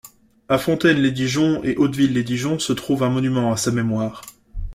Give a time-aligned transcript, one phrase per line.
[0.49, 4.23] À Fontaine-lès-Dijon et Hauteville-lès-Dijon se trouve un monument à sa mémoire.